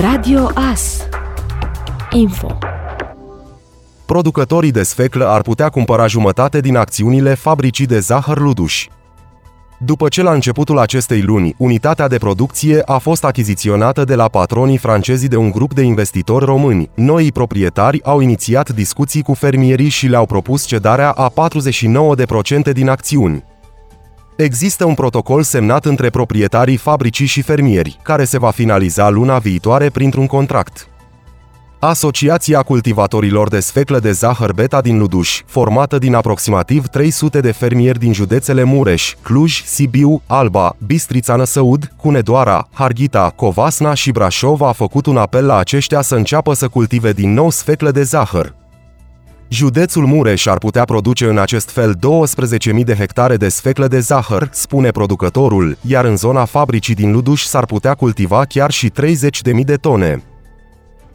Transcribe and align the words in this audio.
Radio 0.00 0.50
AS 0.54 1.08
Info 2.10 2.58
Producătorii 4.06 4.70
de 4.70 4.82
sfeclă 4.82 5.28
ar 5.28 5.40
putea 5.40 5.68
cumpăra 5.68 6.06
jumătate 6.06 6.60
din 6.60 6.76
acțiunile 6.76 7.34
fabricii 7.34 7.86
de 7.86 7.98
zahăr 7.98 8.38
Luduș. 8.38 8.86
După 9.78 10.08
ce 10.08 10.22
la 10.22 10.32
începutul 10.32 10.78
acestei 10.78 11.22
luni, 11.22 11.54
unitatea 11.58 12.08
de 12.08 12.18
producție 12.18 12.82
a 12.84 12.98
fost 12.98 13.24
achiziționată 13.24 14.04
de 14.04 14.14
la 14.14 14.28
patronii 14.28 14.76
francezi 14.76 15.28
de 15.28 15.36
un 15.36 15.50
grup 15.50 15.74
de 15.74 15.82
investitori 15.82 16.44
români, 16.44 16.90
noii 16.94 17.32
proprietari 17.32 18.04
au 18.04 18.20
inițiat 18.20 18.70
discuții 18.70 19.22
cu 19.22 19.34
fermierii 19.34 19.88
și 19.88 20.06
le-au 20.06 20.26
propus 20.26 20.64
cedarea 20.64 21.10
a 21.10 21.32
49% 22.68 22.72
din 22.72 22.88
acțiuni. 22.88 23.44
Există 24.36 24.84
un 24.84 24.94
protocol 24.94 25.42
semnat 25.42 25.84
între 25.84 26.10
proprietarii 26.10 26.76
fabricii 26.76 27.26
și 27.26 27.42
fermieri, 27.42 27.98
care 28.02 28.24
se 28.24 28.38
va 28.38 28.50
finaliza 28.50 29.08
luna 29.08 29.38
viitoare 29.38 29.90
printr-un 29.90 30.26
contract. 30.26 30.88
Asociația 31.78 32.62
Cultivatorilor 32.62 33.48
de 33.48 33.60
Sfeclă 33.60 33.98
de 33.98 34.12
Zahăr 34.12 34.52
Beta 34.52 34.80
din 34.80 34.98
Luduș, 34.98 35.42
formată 35.46 35.98
din 35.98 36.14
aproximativ 36.14 36.86
300 36.86 37.40
de 37.40 37.52
fermieri 37.52 37.98
din 37.98 38.12
județele 38.12 38.62
Mureș, 38.62 39.14
Cluj, 39.22 39.62
Sibiu, 39.64 40.22
Alba, 40.26 40.76
Bistrița 40.86 41.36
Năsăud, 41.36 41.92
Cunedoara, 41.96 42.68
Harghita, 42.72 43.32
Covasna 43.36 43.94
și 43.94 44.10
Brașov 44.10 44.62
a 44.62 44.72
făcut 44.72 45.06
un 45.06 45.16
apel 45.16 45.46
la 45.46 45.56
aceștia 45.56 46.00
să 46.00 46.14
înceapă 46.14 46.54
să 46.54 46.68
cultive 46.68 47.12
din 47.12 47.32
nou 47.32 47.50
sfeclă 47.50 47.90
de 47.90 48.02
zahăr. 48.02 48.54
Județul 49.48 50.06
Mureș 50.06 50.46
ar 50.46 50.58
putea 50.58 50.84
produce 50.84 51.26
în 51.26 51.38
acest 51.38 51.70
fel 51.70 51.94
12.000 52.78 52.84
de 52.84 52.94
hectare 52.94 53.36
de 53.36 53.48
sfeclă 53.48 53.86
de 53.86 53.98
zahăr, 53.98 54.48
spune 54.52 54.90
producătorul, 54.90 55.76
iar 55.80 56.04
în 56.04 56.16
zona 56.16 56.44
fabricii 56.44 56.94
din 56.94 57.12
Luduș 57.12 57.42
s-ar 57.42 57.64
putea 57.64 57.94
cultiva 57.94 58.44
chiar 58.44 58.70
și 58.70 58.90
30.000 58.90 59.64
de 59.64 59.74
tone. 59.74 60.22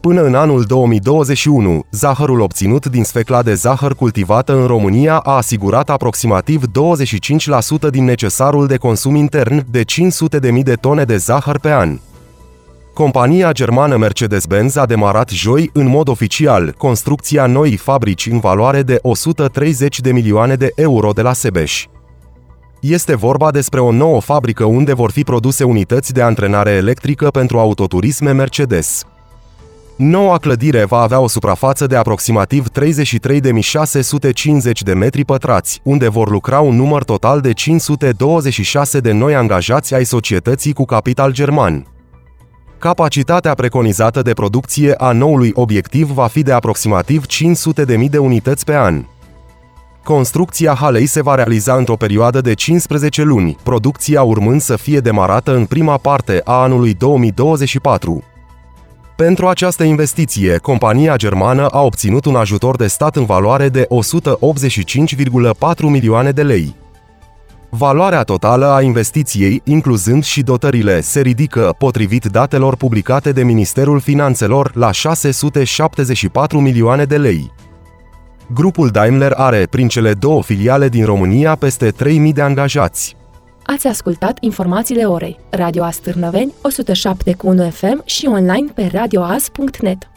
Până 0.00 0.22
în 0.22 0.34
anul 0.34 0.62
2021, 0.62 1.84
zahărul 1.90 2.40
obținut 2.40 2.86
din 2.86 3.04
sfecla 3.04 3.42
de 3.42 3.54
zahăr 3.54 3.94
cultivată 3.94 4.56
în 4.56 4.66
România 4.66 5.16
a 5.16 5.36
asigurat 5.36 5.90
aproximativ 5.90 6.62
25% 7.86 7.90
din 7.90 8.04
necesarul 8.04 8.66
de 8.66 8.76
consum 8.76 9.14
intern 9.14 9.64
de 9.70 9.82
500.000 9.84 10.62
de 10.62 10.74
tone 10.74 11.04
de 11.04 11.16
zahăr 11.16 11.58
pe 11.58 11.72
an. 11.72 11.98
Compania 13.02 13.52
germană 13.52 13.96
Mercedes-Benz 13.96 14.76
a 14.76 14.86
demarat 14.86 15.28
joi, 15.28 15.70
în 15.72 15.86
mod 15.86 16.08
oficial, 16.08 16.74
construcția 16.78 17.46
noii 17.46 17.76
fabrici 17.76 18.26
în 18.26 18.38
valoare 18.38 18.82
de 18.82 18.98
130 19.02 20.00
de 20.00 20.12
milioane 20.12 20.54
de 20.54 20.72
euro 20.74 21.10
de 21.10 21.22
la 21.22 21.32
Sebeș. 21.32 21.86
Este 22.80 23.16
vorba 23.16 23.50
despre 23.50 23.80
o 23.80 23.92
nouă 23.92 24.20
fabrică 24.20 24.64
unde 24.64 24.92
vor 24.92 25.10
fi 25.10 25.22
produse 25.22 25.64
unități 25.64 26.12
de 26.12 26.22
antrenare 26.22 26.70
electrică 26.70 27.28
pentru 27.28 27.58
autoturisme 27.58 28.32
Mercedes. 28.32 29.04
Noua 29.96 30.38
clădire 30.38 30.84
va 30.84 30.98
avea 30.98 31.20
o 31.20 31.28
suprafață 31.28 31.86
de 31.86 31.96
aproximativ 31.96 32.66
33.650 32.68 32.72
de 34.80 34.92
metri 34.92 35.24
pătrați, 35.24 35.80
unde 35.82 36.08
vor 36.08 36.30
lucra 36.30 36.60
un 36.60 36.76
număr 36.76 37.04
total 37.04 37.40
de 37.40 37.52
526 37.52 39.00
de 39.00 39.12
noi 39.12 39.34
angajați 39.34 39.94
ai 39.94 40.04
societății 40.04 40.72
cu 40.72 40.84
capital 40.84 41.32
german. 41.32 41.86
Capacitatea 42.82 43.54
preconizată 43.54 44.22
de 44.22 44.32
producție 44.32 44.94
a 44.94 45.12
noului 45.12 45.50
obiectiv 45.54 46.10
va 46.10 46.26
fi 46.26 46.42
de 46.42 46.52
aproximativ 46.52 47.24
500.000 47.26 48.10
de 48.10 48.18
unități 48.18 48.64
pe 48.64 48.74
an. 48.74 49.04
Construcția 50.04 50.74
halei 50.74 51.06
se 51.06 51.22
va 51.22 51.34
realiza 51.34 51.74
într-o 51.74 51.96
perioadă 51.96 52.40
de 52.40 52.54
15 52.54 53.22
luni, 53.22 53.56
producția 53.62 54.22
urmând 54.22 54.60
să 54.60 54.76
fie 54.76 54.98
demarată 54.98 55.54
în 55.54 55.64
prima 55.64 55.96
parte 55.96 56.40
a 56.44 56.52
anului 56.52 56.94
2024. 56.94 58.24
Pentru 59.16 59.46
această 59.46 59.82
investiție, 59.82 60.56
compania 60.56 61.16
germană 61.16 61.66
a 61.66 61.80
obținut 61.80 62.24
un 62.24 62.34
ajutor 62.34 62.76
de 62.76 62.86
stat 62.86 63.16
în 63.16 63.24
valoare 63.24 63.68
de 63.68 63.86
185,4 63.86 65.80
milioane 65.80 66.30
de 66.30 66.42
lei. 66.42 66.81
Valoarea 67.74 68.22
totală 68.22 68.66
a 68.66 68.82
investiției, 68.82 69.60
incluzând 69.64 70.24
și 70.24 70.42
dotările, 70.42 71.00
se 71.00 71.20
ridică, 71.20 71.74
potrivit 71.78 72.24
datelor 72.24 72.76
publicate 72.76 73.32
de 73.32 73.42
Ministerul 73.42 74.00
Finanțelor, 74.00 74.70
la 74.74 74.90
674 74.90 76.60
milioane 76.60 77.04
de 77.04 77.16
lei. 77.16 77.52
Grupul 78.54 78.88
Daimler 78.88 79.32
are, 79.32 79.66
prin 79.70 79.88
cele 79.88 80.12
două 80.12 80.42
filiale 80.42 80.88
din 80.88 81.04
România, 81.04 81.54
peste 81.54 81.92
3.000 81.92 82.32
de 82.32 82.42
angajați. 82.42 83.16
Ați 83.66 83.86
ascultat 83.86 84.36
informațiile 84.40 85.04
orei. 85.04 85.38
Radio 85.50 85.82
Astârnăveni, 85.82 86.52
107.1 87.66 87.70
FM 87.70 88.02
și 88.04 88.26
online 88.26 88.66
pe 88.74 88.90
radioas.net. 88.92 90.11